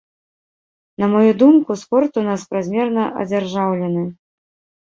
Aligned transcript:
На 1.03 1.09
маю 1.13 1.33
думку, 1.43 1.77
спорт 1.83 2.19
у 2.21 2.25
нас 2.31 2.47
празмерна 2.55 3.03
адзяржаўлены. 3.25 4.03